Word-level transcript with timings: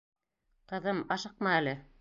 Ҡыҙым, 0.73 1.05
ашыҡма 1.19 1.57
әле. 1.63 1.81